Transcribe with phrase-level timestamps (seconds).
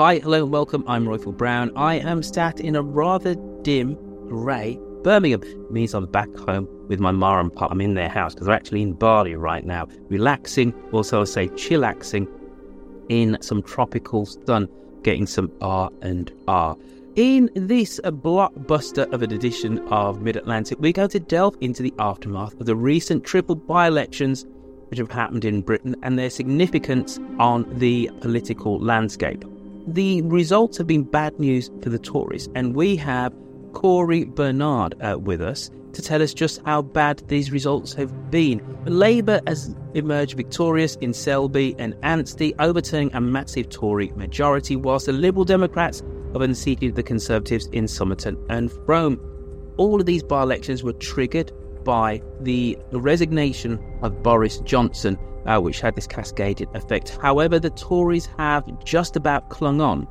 [0.00, 0.82] Hi, hello, and welcome.
[0.86, 1.72] I'm Roifield Brown.
[1.76, 3.96] I am sat in a rather dim,
[4.28, 5.42] grey Birmingham.
[5.42, 7.70] It means I'm back home with my ma and pop.
[7.70, 11.48] I'm in their house because they're actually in Bali right now, relaxing, also I say
[11.48, 12.26] chillaxing
[13.10, 14.70] in some tropical sun,
[15.02, 16.78] getting some R and R.
[17.16, 21.92] In this blockbuster of an edition of Mid Atlantic, we're going to delve into the
[21.98, 24.46] aftermath of the recent triple by elections
[24.88, 29.44] which have happened in Britain and their significance on the political landscape
[29.86, 33.34] the results have been bad news for the Tories, and we have
[33.72, 38.62] Corey Bernard uh, with us to tell us just how bad these results have been.
[38.84, 45.12] Labour has emerged victorious in Selby and Ainsty, overturning a massive Tory majority, whilst the
[45.12, 46.02] Liberal Democrats
[46.32, 49.20] have unseated the Conservatives in Somerton and Frome.
[49.76, 51.52] All of these by elections were triggered
[51.84, 57.18] by the resignation of Boris Johnson uh, which had this cascading effect.
[57.20, 60.06] However, the Tories have just about clung on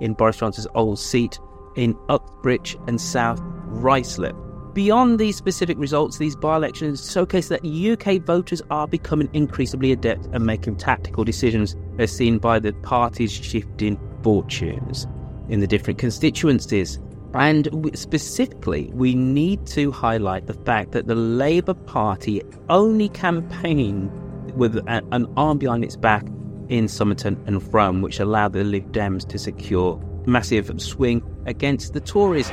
[0.00, 1.38] in Boris Johnson's old seat
[1.76, 4.36] in Uxbridge and South Ruislip.
[4.74, 10.28] Beyond these specific results, these by elections showcase that UK voters are becoming increasingly adept
[10.32, 15.08] at making tactical decisions as seen by the party's shifting fortunes
[15.48, 17.00] in the different constituencies.
[17.34, 24.10] And specifically, we need to highlight the fact that the Labour Party only campaigned
[24.54, 26.26] with an arm behind its back
[26.68, 32.00] in Somerton and Frome, which allowed the Lib Dems to secure massive swing against the
[32.00, 32.50] Tories.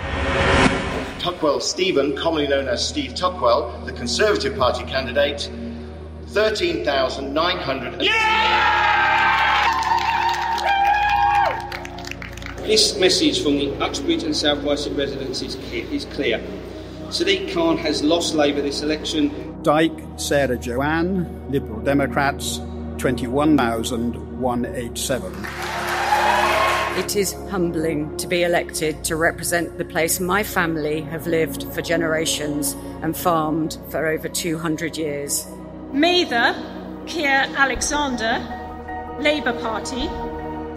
[1.19, 5.50] Tuckwell Stephen, commonly known as Steve Tuckwell, the Conservative Party candidate,
[6.28, 8.02] 13,900.
[8.02, 8.88] Yeah!
[12.68, 16.40] This message from the Uxbridge and South Ruislip residents is, is clear.
[17.08, 22.61] Sadiq Khan has lost Labour this election Dyke, Sarah Joanne, Liberal Democrats,
[23.00, 25.45] 21,187.
[26.97, 31.81] It is humbling to be elected to represent the place my family have lived for
[31.81, 35.45] generations and farmed for over 200 years.
[35.91, 36.55] Mather,
[37.05, 38.39] Keir Alexander,
[39.19, 40.07] Labour Party,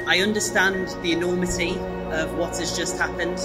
[0.07, 1.71] I understand the enormity
[2.11, 3.39] of what has just happened.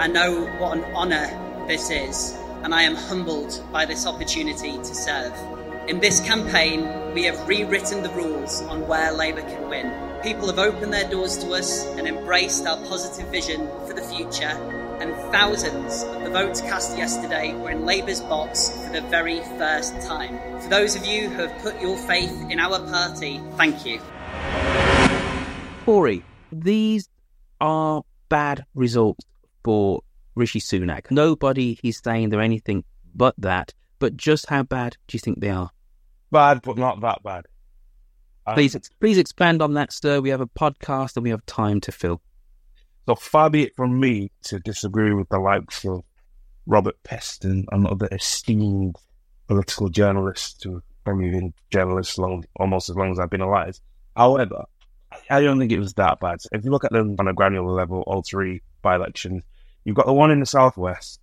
[0.00, 4.94] I know what an honour this is, and I am humbled by this opportunity to
[4.96, 5.32] serve.
[5.88, 9.92] In this campaign, we have rewritten the rules on where Labour can win.
[10.24, 14.58] People have opened their doors to us and embraced our positive vision for the future,
[15.00, 20.00] and thousands of the votes cast yesterday were in Labour's box for the very first
[20.00, 20.36] time.
[20.62, 24.00] For those of you who have put your faith in our party, thank you.
[25.84, 27.08] Corey, these
[27.60, 29.26] are bad results
[29.64, 30.00] for
[30.36, 31.10] Rishi Sunak.
[31.10, 32.84] Nobody is saying they're anything
[33.16, 33.74] but that.
[33.98, 35.70] But just how bad do you think they are?
[36.30, 37.46] Bad, but not that bad.
[38.46, 40.20] Um, please, please expand on that, sir.
[40.20, 42.22] We have a podcast and we have time to fill.
[43.06, 46.02] So far be it from me to disagree with the likes of
[46.64, 48.94] Robert Peston and other esteemed
[49.48, 53.80] political journalists who probably been journalists long, almost as long as I've been alive.
[54.16, 54.64] However,
[55.32, 56.40] I don't think it was that bad.
[56.52, 59.42] If you look at them on a granular level, all three by-elections,
[59.84, 61.20] you've got the one in the southwest,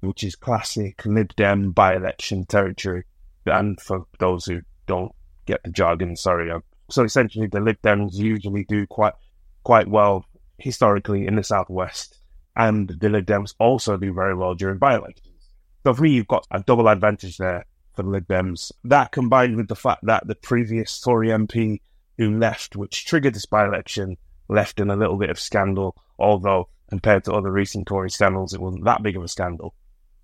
[0.00, 3.04] which is classic Lib Dem by-election territory.
[3.46, 5.10] And for those who don't
[5.46, 6.50] get the jargon, sorry.
[6.50, 6.60] Uh,
[6.90, 9.14] so essentially, the Lib Dems usually do quite
[9.62, 10.26] quite well
[10.58, 12.18] historically in the southwest,
[12.56, 15.48] and the Lib Dems also do very well during by-elections.
[15.82, 17.64] So for me, you've got a double advantage there
[17.94, 18.70] for the Lib Dems.
[18.84, 21.80] That combined with the fact that the previous Tory MP
[22.18, 24.16] who left, which triggered this by-election,
[24.48, 28.60] left in a little bit of scandal, although compared to other recent Tory scandals, it
[28.60, 29.74] wasn't that big of a scandal.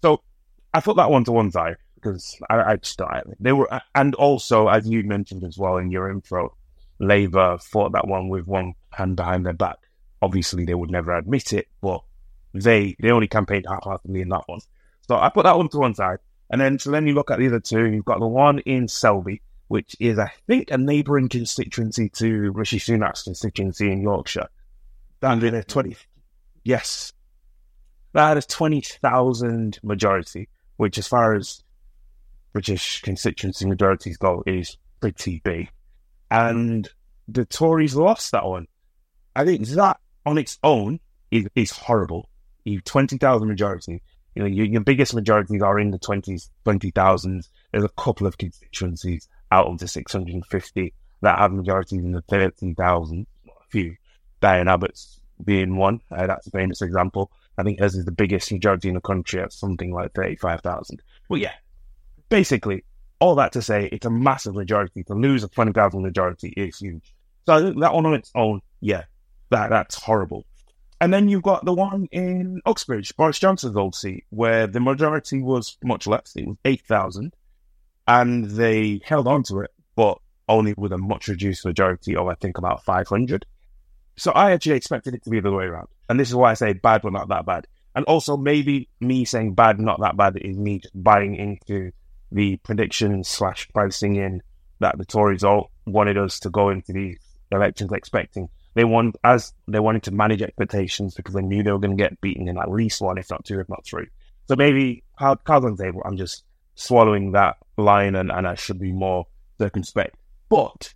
[0.03, 0.23] So
[0.73, 3.01] I put that one to one side because I, I just
[3.41, 6.57] they were, and also as you mentioned as well in your intro,
[6.99, 9.77] Labour fought that one with one hand behind their back.
[10.21, 12.03] Obviously, they would never admit it, but
[12.55, 14.61] they they only campaigned half-heartedly in that one.
[15.09, 16.19] So I put that one to one side,
[16.49, 17.87] and then so then you look at the other two.
[17.87, 19.43] You've got the one in Selby,
[19.73, 24.49] which is I think a neighbouring constituency to Rishi Sunak's constituency in Yorkshire.
[25.21, 25.97] That had a twenty,
[26.63, 27.15] yes,
[28.13, 31.65] that had a twenty thousand majority, which as far as
[32.53, 35.71] British constituency majorities go is pretty big.
[36.31, 36.87] And
[37.27, 38.67] the Tories lost that one.
[39.35, 42.29] I think that on its own is, is horrible.
[42.65, 44.03] You 20,000 majority.
[44.35, 47.49] You know, your, your biggest majorities are in the 20s, 20,000s.
[47.71, 53.27] There's a couple of constituencies out of the 650 that have majorities in the 30,000.
[53.47, 53.97] A few.
[54.41, 56.01] Diane Abbott's being one.
[56.11, 57.31] Uh, that's a famous example.
[57.59, 61.03] I think hers is the biggest majority in the country at something like 35,000.
[61.29, 61.53] Well, yeah,
[62.31, 62.85] basically,
[63.21, 65.05] all that to say, it's a massive majority.
[65.05, 67.15] To lose a 20,000 majority is huge.
[67.45, 69.05] So I think that one on its own, yeah,
[69.51, 70.47] that that's horrible.
[71.01, 75.43] And then you've got the one in Uxbridge, Boris Johnson's old seat, where the majority
[75.43, 76.33] was much less.
[76.37, 77.35] It was 8,000.
[78.07, 80.19] And they held on to it, but
[80.49, 83.47] only with a much reduced majority of, I think, about 500.
[84.17, 85.89] So I actually expected it to be the other way around.
[86.09, 87.67] And this is why I say bad, but not that bad.
[87.95, 91.93] And also, maybe me saying bad, not that bad, is me just buying into
[92.31, 94.43] the prediction slash pricing in
[94.81, 97.19] that the Tories all wanted us to go into these
[97.51, 98.49] elections expecting.
[98.75, 102.03] They want as they wanted to manage expectations because they knew they were going to
[102.03, 104.07] get beaten in at least one, if not two, if not three.
[104.49, 106.03] So maybe cards on the table.
[106.05, 106.45] I'm just
[106.75, 109.27] swallowing that line, and, and I should be more
[109.59, 110.17] circumspect.
[110.49, 110.95] But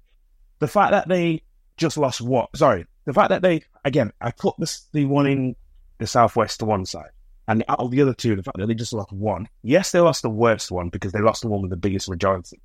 [0.59, 1.43] the fact that they
[1.77, 2.57] just lost what?
[2.57, 5.57] Sorry, the fact that they again, I put this the one in
[5.99, 7.11] the southwest to one side.
[7.49, 10.01] And out of the other two, the fact that they just lost one, yes, they
[10.01, 12.61] lost the worst one because they lost the one with the biggest majority.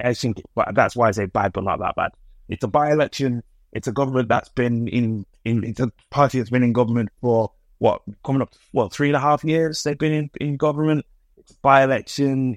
[0.00, 2.12] I think, but that's why I say bad, but not that bad.
[2.48, 3.42] It's a by-election.
[3.72, 7.52] It's a government that's been in, in it's a party that's been in government for
[7.78, 9.82] what coming up, well, three and a half years.
[9.82, 11.04] They've been in, in government.
[11.44, 12.56] It's a by-election.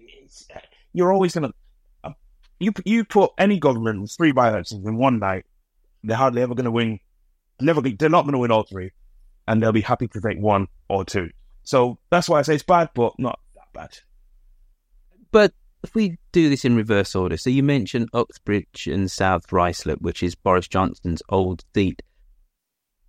[0.93, 1.53] You're always gonna
[2.03, 2.11] uh,
[2.59, 5.45] you you put any government three by-elections in one night,
[6.03, 6.99] they're hardly ever going to win.
[7.59, 8.91] Never, they're not going to win all three,
[9.47, 11.29] and they'll be happy to take one or two.
[11.63, 13.97] So that's why I say it's bad, but not that bad.
[15.31, 15.53] But
[15.83, 20.23] if we do this in reverse order, so you mentioned Uxbridge and South Ruislip, which
[20.23, 22.01] is Boris Johnson's old seat.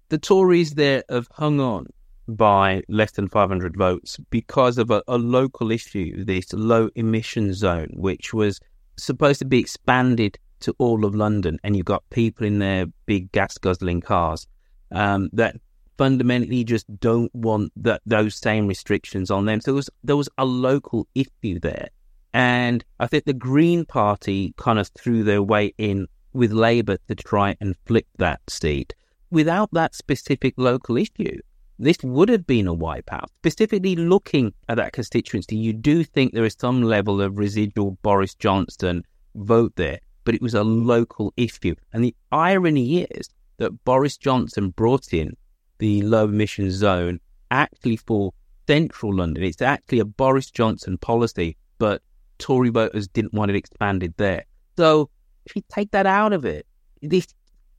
[0.08, 1.86] The Tories there have hung on
[2.28, 7.88] by less than 500 votes because of a, a local issue, this low emission zone,
[7.94, 8.60] which was
[8.96, 13.30] supposed to be expanded to all of London, and you've got people in their big
[13.32, 14.47] gas guzzling cars
[14.90, 15.56] um, that
[15.97, 19.61] fundamentally just don't want that those same restrictions on them.
[19.61, 21.88] So there was there was a local issue there,
[22.32, 27.14] and I think the Green Party kind of threw their weight in with Labour to
[27.14, 28.94] try and flip that seat.
[29.30, 31.38] Without that specific local issue,
[31.78, 33.26] this would have been a wipeout.
[33.38, 38.35] Specifically looking at that constituency, you do think there is some level of residual Boris
[38.35, 39.04] Johnson
[39.35, 41.75] vote there, but it was a local issue.
[41.92, 45.37] And the irony is that Boris Johnson brought in
[45.78, 47.20] the low emission zone
[47.50, 48.32] actually for
[48.66, 49.44] central London.
[49.44, 52.02] It's actually a Boris Johnson policy, but
[52.38, 54.44] Tory voters didn't want it expanded there.
[54.76, 55.11] So
[55.47, 56.66] if you take that out of it,
[57.02, 57.26] this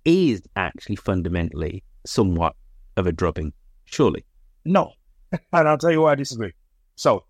[0.06, 2.56] is actually fundamentally somewhat
[2.98, 3.53] of a drubbing,
[3.91, 4.25] surely.
[4.65, 4.93] No.
[5.53, 6.53] And I'll tell you why I disagree.
[6.96, 7.25] So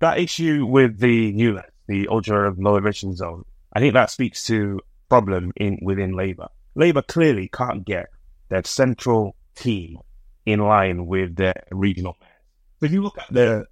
[0.00, 3.44] that issue with the new the ultra low emission zone,
[3.74, 6.48] I think that speaks to problem in within Labour.
[6.74, 8.06] Labour clearly can't get
[8.48, 9.98] their central team
[10.46, 12.32] in line with the regional mayors.
[12.80, 13.66] So if you look at the,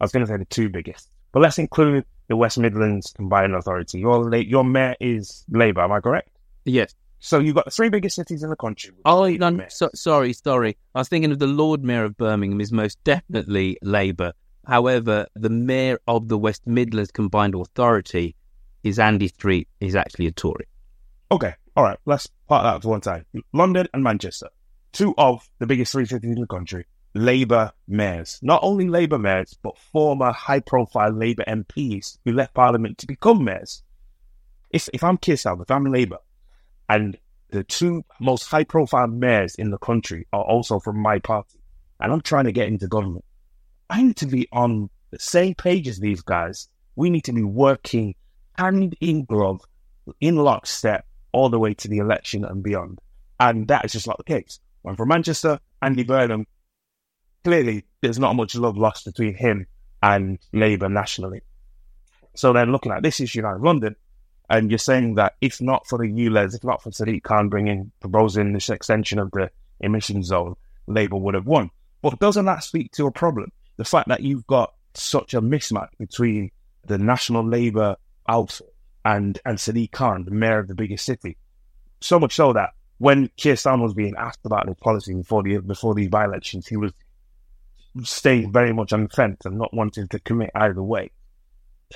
[0.00, 3.54] I was going to say the two biggest, but let's include the West Midlands Combined
[3.54, 4.00] Authority.
[4.00, 6.30] Your your mayor is Labour, am I correct?
[6.64, 6.94] Yes.
[7.20, 8.92] So you've got the three biggest cities in the country.
[9.04, 10.76] Oh, no, so, sorry, sorry.
[10.94, 14.32] I was thinking of the Lord Mayor of Birmingham is most definitely Labour.
[14.66, 18.36] However, the mayor of the West Midlands Combined Authority
[18.84, 20.66] is Andy Street is actually a Tory.
[21.32, 23.24] Okay, all right, let's part that to one side.
[23.52, 24.48] London and Manchester,
[24.92, 28.38] two of the biggest three cities in the country, Labour mayors.
[28.42, 33.44] Not only Labour mayors, but former high profile Labour MPs who left Parliament to become
[33.44, 33.82] mayors.
[34.70, 36.18] If, if I'm Keir Starmer, if I'm Labour,
[36.88, 37.16] and
[37.50, 41.58] the two most high profile mayors in the country are also from my party,
[42.00, 43.24] and I'm trying to get into government,
[43.90, 46.68] I need to be on the same page as these guys.
[46.96, 48.14] We need to be working
[48.56, 49.62] hand in glove,
[50.20, 53.00] in lockstep, all the way to the election and beyond.
[53.40, 54.60] And that is just not the case.
[54.82, 56.46] When from Manchester, Andy Burnham,
[57.44, 59.66] clearly there's not much love lost between him
[60.02, 61.42] and Labour nationally.
[62.34, 63.96] So then looking at this issue now in London,
[64.50, 67.92] and you're saying that if not for the ULEZ, if not for Sadiq Khan bringing,
[68.00, 69.50] proposing this extension of the
[69.80, 71.70] emission zone, Labour would have won.
[72.00, 73.52] But doesn't that speak to a problem?
[73.76, 76.50] The fact that you've got such a mismatch between
[76.86, 77.96] the National Labour
[78.28, 78.74] outfit
[79.04, 81.36] and, and Sadiq Khan, the mayor of the biggest city.
[82.00, 85.58] So much so that when Keir Starmer was being asked about the policy before the
[85.58, 86.92] before these by-elections, he was
[88.02, 91.10] staying very much on the fence and not wanting to commit either way.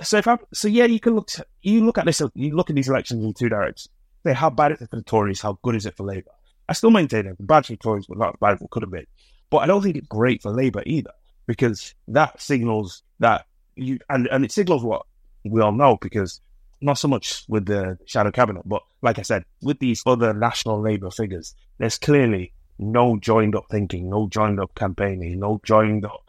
[0.00, 1.30] So if I'm, so yeah, you can look
[1.60, 3.88] you look at this you look at these elections in two directions.
[4.24, 5.40] Say how bad is it for the Tories?
[5.40, 6.30] How good is it for Labour?
[6.68, 7.36] I still maintain it.
[7.40, 9.06] Bad for the Tories, but not bad as it could have been.
[9.50, 11.12] But I don't think it's great for Labour either
[11.46, 13.44] because that signals that
[13.76, 15.04] you and and it signals what
[15.44, 16.40] we all know because
[16.80, 20.80] not so much with the shadow cabinet, but like I said, with these other national
[20.80, 26.21] Labour figures, there's clearly no joined up thinking, no joined up campaigning, no joined up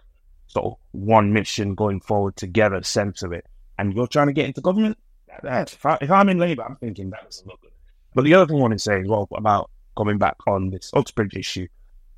[0.54, 3.46] sort of one mission going forward together sense of it
[3.78, 4.98] and you're trying to get into government,
[5.44, 7.72] if, I, am in Labour, I'm thinking that doesn't look good.
[8.14, 10.92] But the other thing I want to say as well about coming back on this
[10.94, 11.68] Uxbridge issue,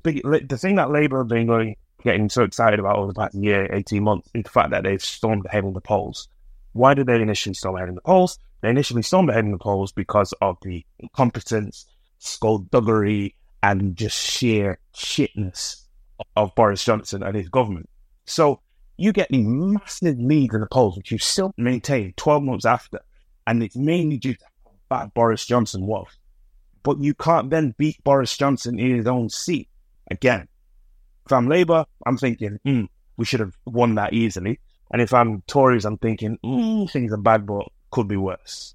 [0.02, 3.68] the thing that Labour have been going, getting so excited about over the past year,
[3.72, 6.28] 18 months, is the fact that they've stormed ahead in the polls.
[6.72, 8.38] Why did they initially storm ahead in the polls?
[8.60, 11.86] They initially stormed ahead in the polls because of the incompetence,
[12.18, 15.82] skullduggery, and just sheer shitness
[16.36, 17.88] of Boris Johnson and his government.
[18.26, 18.60] So
[18.96, 23.00] you get these massive leads in the polls, which you still maintain 12 months after.
[23.46, 26.08] And it's mainly due to how bad Boris Johnson was.
[26.82, 29.68] But you can't then beat Boris Johnson in his own seat
[30.10, 30.48] again.
[31.24, 34.60] If I'm Labour, I'm thinking, mm, we should have won that easily.
[34.92, 38.74] And if I'm Tories, I'm thinking, mm, things are bad, but could be worse.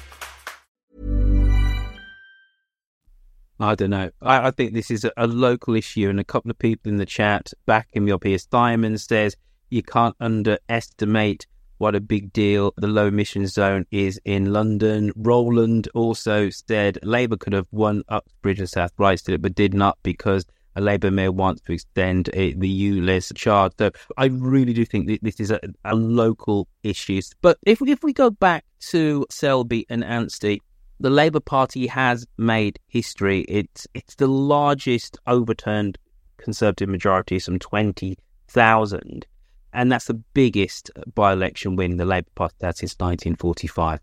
[3.61, 4.09] I don't know.
[4.23, 6.97] I, I think this is a, a, local issue, and a couple of people in
[6.97, 9.37] the chat back in your Piers Diamond says
[9.69, 11.45] you can't underestimate
[11.77, 15.11] what a big deal the low emission zone is in London.
[15.15, 20.43] Roland also said Labour could have won Uxbridge and South Ruislip, but did not because
[20.75, 23.73] a Labour mayor wants to extend a, the ULEZ charge.
[23.77, 27.21] So I really do think this is a, a local issue.
[27.41, 30.61] But if, if we go back to Selby and Ainsty,
[31.01, 33.41] the Labour Party has made history.
[33.47, 35.97] It's it's the largest overturned
[36.37, 38.17] Conservative majority, some twenty
[38.47, 39.25] thousand,
[39.73, 43.99] and that's the biggest by-election win the Labour Party has since 1945.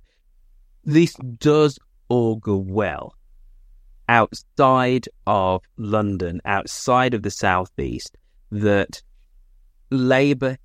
[0.84, 1.78] This does
[2.08, 3.14] augur well
[4.08, 8.16] outside of London, outside of the southeast,
[8.50, 9.02] that
[9.90, 10.56] Labour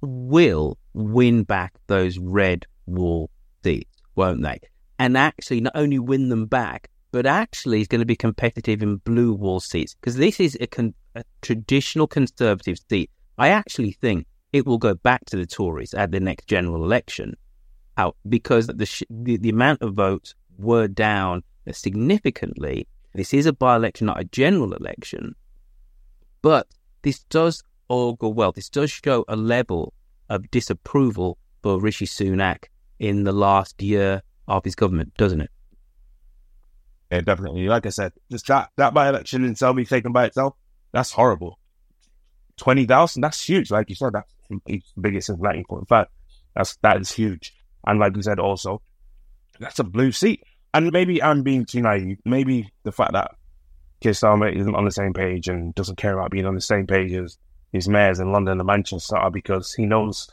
[0.00, 3.30] will win back those red wall
[3.62, 4.58] seats, won't they?
[5.00, 8.96] And actually, not only win them back, but actually is going to be competitive in
[8.96, 13.10] blue wall seats because this is a, con- a, traditional conservative seat.
[13.38, 17.34] I actually think it will go back to the Tories at the next general election
[17.96, 22.86] out because the, sh- the, the amount of votes were down significantly.
[23.14, 25.34] This is a by election, not a general election.
[26.42, 26.66] But
[27.00, 28.52] this does augur well.
[28.52, 29.94] This does show a level
[30.28, 32.64] of disapproval for Rishi Sunak
[32.98, 34.20] in the last year
[34.56, 35.50] of his government, doesn't it?
[37.10, 37.66] Yeah, definitely.
[37.66, 40.54] Like I said, just that, that by election in Selby taken by itself,
[40.92, 41.58] that's horrible.
[42.58, 43.70] 20,000, that's huge.
[43.70, 46.06] Like you said, that's the biggest since 1945.
[46.54, 47.54] That's, that is huge.
[47.86, 48.82] And like you said, also,
[49.58, 50.42] that's a blue seat.
[50.74, 52.18] And maybe I'm being too naive.
[52.24, 53.32] Maybe the fact that
[54.00, 56.86] Keir Starmer isn't on the same page and doesn't care about being on the same
[56.86, 57.38] page as
[57.72, 60.28] his mayors in London and Manchester because he knows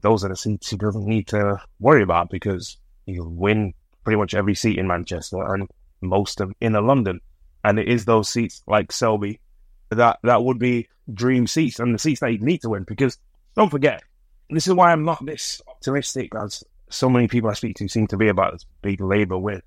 [0.00, 4.34] those are the seats he doesn't need to worry about because he'll win pretty much
[4.34, 5.68] every seat in Manchester and
[6.00, 7.20] most of inner London.
[7.64, 9.40] And it is those seats like Selby
[9.90, 13.18] that that would be dream seats and the seats that you need to win because
[13.56, 14.02] don't forget,
[14.50, 18.06] this is why I'm not this optimistic as so many people I speak to seem
[18.08, 19.62] to be about this big Labour win.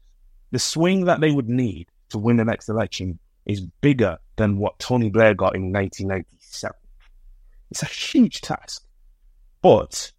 [0.52, 4.80] The swing that they would need to win the next election is bigger than what
[4.80, 6.76] Tony Blair got in 1997.
[7.72, 8.86] It's a huge task.
[9.62, 10.12] But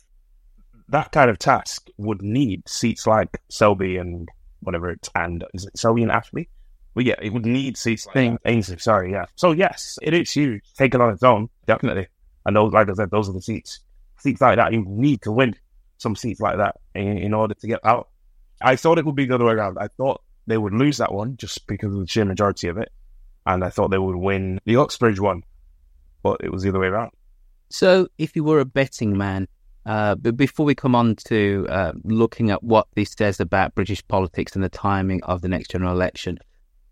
[0.88, 4.28] that kind of task would need seats like Selby and
[4.60, 6.48] whatever it's and is it Selby and Ashley?
[6.94, 9.26] But yeah, it would need seats like Ainsley, sorry, yeah.
[9.36, 10.62] So yes, it is huge.
[10.74, 12.08] Taken on its own, definitely.
[12.46, 13.80] And those like I said, those are the seats.
[14.18, 15.54] Seats like that, you need to win
[15.98, 18.08] some seats like that in, in order to get out.
[18.60, 19.78] I thought it would be the other way around.
[19.78, 22.90] I thought they would lose that one just because of the sheer majority of it.
[23.46, 25.44] And I thought they would win the Oxbridge one,
[26.22, 27.12] but it was the other way around.
[27.70, 29.46] So, if you were a betting man,
[29.86, 34.06] uh, but before we come on to uh, looking at what this says about British
[34.08, 36.38] politics and the timing of the next general election,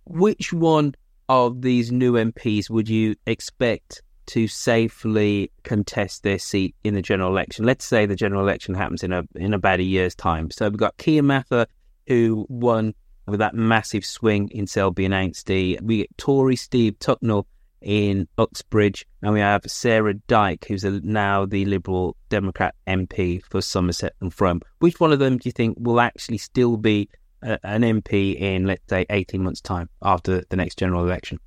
[0.05, 0.94] which one
[1.29, 7.31] of these new MPs would you expect to safely contest their seat in the general
[7.31, 7.64] election?
[7.64, 10.51] Let's say the general election happens in a in about a year's time.
[10.51, 11.66] So we've got Keir Mather,
[12.07, 12.94] who won
[13.27, 15.79] with that massive swing in Selby and Ainsty.
[15.83, 17.46] We get Tory Steve Tuckwell
[17.81, 23.61] in Uxbridge, and we have Sarah Dyke, who's a, now the Liberal Democrat MP for
[23.61, 24.61] Somerset and Frome.
[24.79, 27.09] Which one of them do you think will actually still be
[27.43, 31.39] a, an MP in, let's say, 18 months' time after the next general election?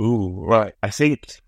[0.00, 0.74] Ooh, right.
[0.82, 1.40] I think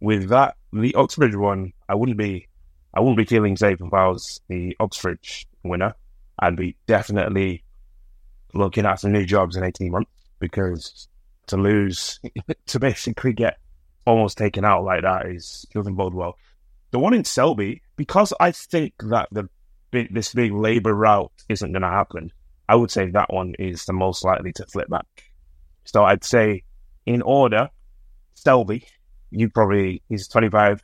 [0.00, 2.48] with that, the Uxbridge one, I wouldn't be,
[2.92, 5.94] I wouldn't be feeling safe if I was the Uxbridge winner.
[6.38, 7.62] I'd be definitely
[8.52, 11.08] looking at some new jobs in 18 months because
[11.48, 12.20] to lose,
[12.66, 13.58] to basically get
[14.06, 16.36] almost taken out like that is doesn't bode well.
[16.90, 19.48] The one in Selby, because I think that the
[19.90, 22.30] big, this big Labour route isn't going to happen,
[22.68, 25.06] I would say that one is the most likely to flip back.
[25.84, 26.62] So I'd say,
[27.06, 27.68] in order,
[28.34, 28.86] Selby,
[29.30, 30.82] you probably he's 25.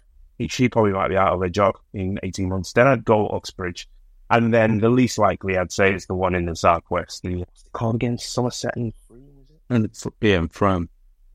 [0.48, 2.72] She probably might be out of a job in 18 months.
[2.72, 3.86] Then I'd go Oxbridge,
[4.30, 7.22] And then the least likely, I'd say, is the one in the southwest.
[7.22, 8.94] The called against Somerset and
[9.70, 9.88] and
[10.20, 10.88] yeah, and from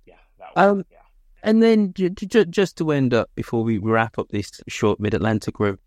[0.06, 0.16] yeah,
[0.56, 0.98] um, yeah.
[1.42, 5.14] and then j- j- just to end up before we wrap up this short Mid
[5.14, 5.80] Atlantic route,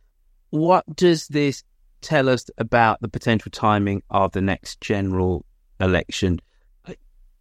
[0.51, 1.63] what does this
[2.01, 5.45] tell us about the potential timing of the next general
[5.81, 6.41] election?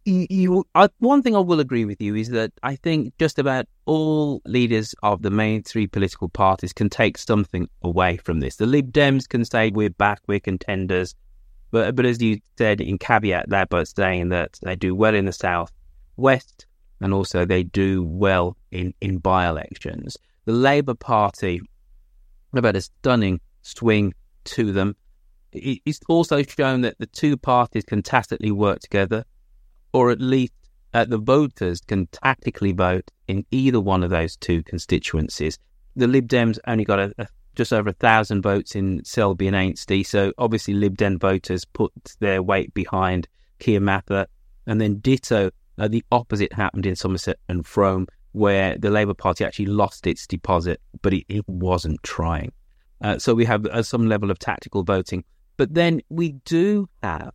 [0.04, 3.38] You, you I, one thing I will agree with you is that I think just
[3.38, 8.56] about all leaders of the main three political parties can take something away from this.
[8.56, 11.14] The Lib Dems can say we're back, we're contenders.
[11.70, 15.26] But but as you said in caveat, there, but saying that they do well in
[15.26, 15.72] the south
[16.16, 16.66] west,
[17.00, 20.16] and also they do well in in by elections.
[20.44, 21.60] The Labour Party
[22.54, 24.96] have had a stunning swing to them.
[25.52, 29.24] It's also shown that the two parties can tacitly work together,
[29.92, 30.52] or at least
[30.94, 35.58] uh, the voters can tactically vote in either one of those two constituencies.
[35.96, 39.56] The Lib Dems only got a, a just over a thousand votes in Selby and
[39.56, 40.06] Ainsty.
[40.06, 43.26] So obviously Lib Dem voters put their weight behind
[43.58, 44.28] Keir Mather.
[44.68, 49.44] And then ditto, uh, the opposite happened in Somerset and Frome, where the Labour Party
[49.44, 52.52] actually lost its deposit, but it, it wasn't trying.
[53.00, 55.24] Uh, so we have uh, some level of tactical voting.
[55.56, 57.32] But then we do have,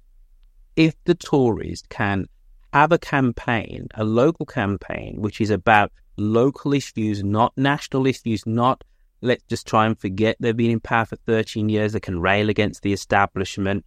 [0.78, 2.28] if the Tories can
[2.72, 8.86] have a campaign, a local campaign, which is about local issues, not national issues, not
[9.24, 12.50] let's just try and forget they've been in power for 13 years, they can rail
[12.50, 13.86] against the establishment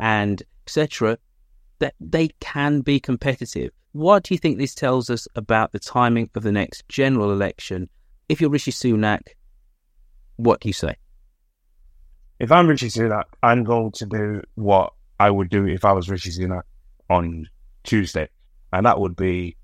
[0.00, 1.18] and etc.,
[1.78, 3.70] that they can be competitive.
[3.92, 7.88] What do you think this tells us about the timing of the next general election
[8.28, 9.20] if you're Rishi Sunak,
[10.36, 10.96] what do you say?
[12.38, 16.08] If I'm Rishi Sunak, I'm going to do what I would do if I was
[16.08, 16.62] Rishi Sunak
[17.10, 17.46] on
[17.84, 18.28] Tuesday,
[18.72, 19.56] and that would be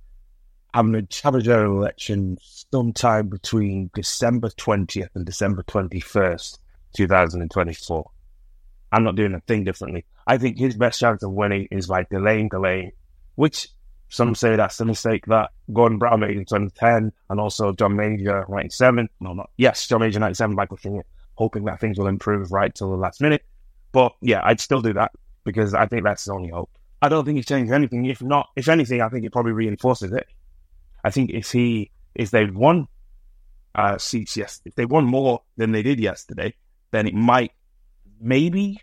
[0.75, 6.59] have to have a general election sometime between December 20th and December 21st,
[6.97, 8.11] 2024.
[8.91, 10.05] I'm not doing a thing differently.
[10.27, 12.91] I think his best chance of winning is by delaying, delaying,
[13.37, 13.69] which
[14.09, 18.45] some say that's the mistake that Gordon Brown made in 2010 and also John Major
[18.49, 19.09] 97.
[19.21, 22.75] No, not, yes, John Major 97 by pushing it, hoping that things will improve right
[22.75, 23.45] till the last minute.
[23.93, 25.13] But yeah, I'd still do that
[25.45, 26.71] because I think that's the only hope.
[27.01, 28.07] I don't think it's changed anything.
[28.07, 30.27] If not, if anything, I think it probably reinforces it.
[31.05, 32.89] I think if he, if they won
[33.75, 36.55] uh, seats yes, if they won more than they did yesterday,
[36.91, 37.53] then it might
[38.21, 38.81] maybe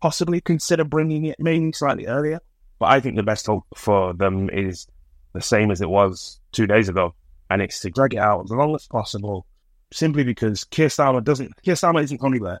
[0.00, 2.40] possibly consider bringing it maybe slightly earlier.
[2.78, 4.86] But I think the best hope for them is
[5.32, 7.14] the same as it was two days ago,
[7.50, 9.46] and it's to drag it out as long as possible,
[9.92, 11.52] simply because Keir Starmer doesn't.
[11.62, 12.60] Keir Starmer isn't currently there.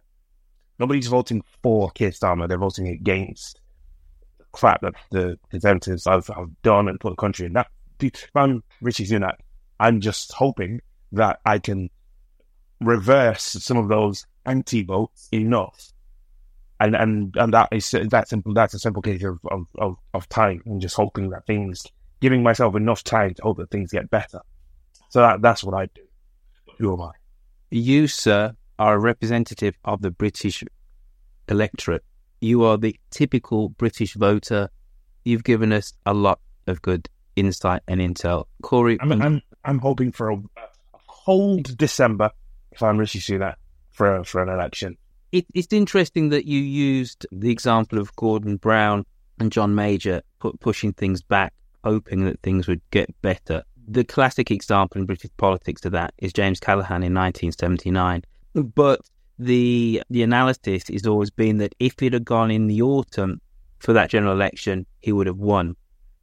[0.78, 3.60] Nobody's voting for Keir Starmer; they're voting against
[4.38, 7.52] the crap that the Conservatives have, have done and put the country in.
[7.52, 7.68] That
[8.02, 9.36] if I'm Sunak,
[9.78, 10.80] I'm just hoping
[11.12, 11.90] that I can
[12.80, 15.92] reverse some of those anti votes enough.
[16.78, 18.52] And, and and that is that simple.
[18.52, 21.86] That's a simple case of, of, of, of time and just hoping that things,
[22.20, 24.40] giving myself enough time to hope that things get better.
[25.08, 26.02] So that that's what I do.
[26.78, 27.12] Who am I?
[27.70, 30.62] You, sir, are a representative of the British
[31.48, 32.04] electorate.
[32.40, 34.68] You are the typical British voter.
[35.24, 38.46] You've given us a lot of good insight and intel.
[38.62, 42.30] Corey, I'm I'm, I'm hoping for a, a cold December
[42.72, 43.56] if I'm Rishi Sunak
[43.90, 44.96] for for an election.
[45.32, 49.04] It, it's interesting that you used the example of Gordon Brown
[49.38, 51.52] and John Major pu- pushing things back,
[51.84, 53.62] hoping that things would get better.
[53.88, 58.22] The classic example in British politics of that is James Callaghan in 1979.
[58.54, 59.00] But
[59.38, 63.40] the the analysis has always been that if it had gone in the autumn
[63.78, 65.76] for that general election, he would have won.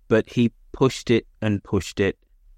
[0.08, 2.17] But he pushed it and pushed it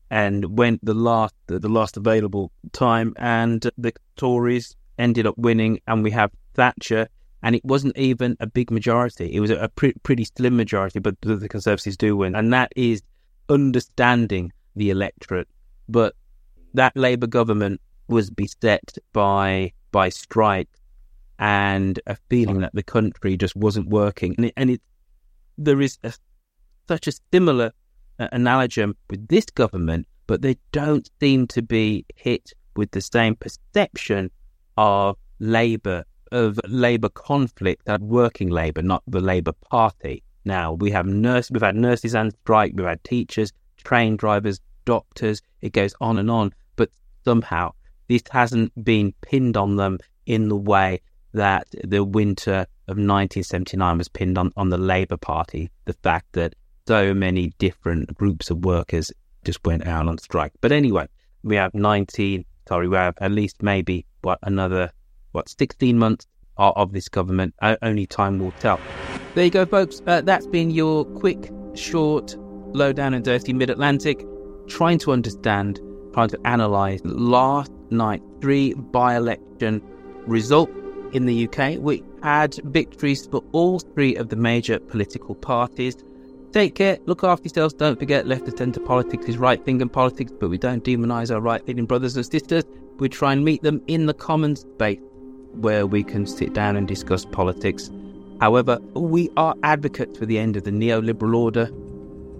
[0.09, 3.13] and went the last the last available time.
[3.17, 7.07] And the Tories ended up winning and we have Thatcher.
[7.43, 9.31] And it wasn't even a big majority.
[9.31, 12.35] It was a, pre- pretty slim majority but the Conservatives do win.
[12.35, 13.03] And that is
[13.49, 15.47] understanding the electorate.
[15.87, 16.15] But
[16.73, 20.69] that Labour government was beset by by strike
[21.39, 24.35] and a feeling that the country just wasn't working.
[24.37, 24.81] And it, and it
[25.57, 26.13] there is a,
[26.87, 27.71] such a similar
[28.19, 34.31] analogum with this government, but they don't seem to be hit with the same perception
[34.77, 40.23] of Labour, of Labour conflict, that working Labour, not the Labour Party.
[40.43, 43.51] Now we have nurse, we've had nurses on strike, we've had teachers,
[43.83, 45.41] train drivers, doctors.
[45.61, 46.89] It goes on and on, but
[47.23, 47.73] somehow
[48.07, 51.01] this hasn't been pinned on them in the way
[51.33, 55.69] that the winter of 1979 was pinned on, on the Labour Party.
[55.85, 56.55] The fact that
[56.87, 59.11] so many different groups of workers
[59.43, 60.53] just went out on strike.
[60.61, 61.07] But anyway,
[61.43, 64.91] we have 19, sorry, we have at least maybe, what, another,
[65.31, 67.53] what, 16 months of, this government.
[67.81, 68.79] only time will tell.
[69.33, 70.01] There you go, folks.
[70.07, 72.35] Uh, that's been your quick, short,
[72.73, 74.25] low down and dirty mid Atlantic,
[74.67, 75.81] trying to understand,
[76.13, 79.81] trying to analyse last night three by election
[80.25, 80.71] results
[81.13, 81.77] in the UK.
[81.79, 85.97] We had victories for all three of the major political parties.
[86.55, 87.73] Take care, look after yourselves.
[87.73, 91.29] Don't forget, left of centre politics is right thing in politics, but we don't demonise
[91.29, 92.63] our right leaning brothers and sisters.
[92.97, 95.01] We try and meet them in the common space
[95.51, 97.91] where we can sit down and discuss politics.
[98.39, 101.65] However, we are advocates for the end of the neoliberal order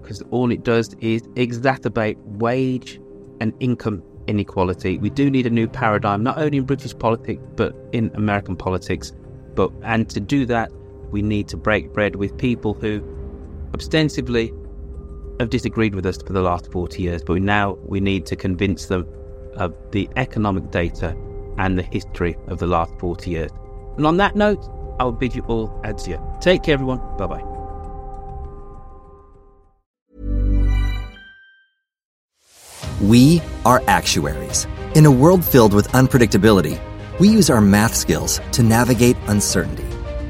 [0.00, 2.98] because all it does is exacerbate wage
[3.42, 4.96] and income inequality.
[4.96, 9.12] We do need a new paradigm, not only in British politics, but in American politics.
[9.54, 10.72] But and to do that,
[11.10, 13.02] we need to break bread with people who
[13.76, 14.52] ostensibly
[15.38, 18.86] have disagreed with us for the last 40 years, but now we need to convince
[18.86, 19.06] them
[19.56, 21.16] of the economic data
[21.58, 23.50] and the history of the last 40 years.
[23.96, 24.66] And on that note,
[24.98, 26.18] I'll bid you all adieu.
[26.40, 27.00] Take care, everyone.
[27.18, 27.42] Bye bye.
[33.02, 34.66] We are actuaries.
[34.94, 36.80] In a world filled with unpredictability,
[37.20, 39.95] we use our math skills to navigate uncertainty